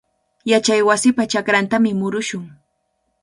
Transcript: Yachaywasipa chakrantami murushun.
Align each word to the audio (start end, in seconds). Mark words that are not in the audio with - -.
Yachaywasipa 0.51 1.23
chakrantami 1.31 1.91
murushun. 1.99 2.43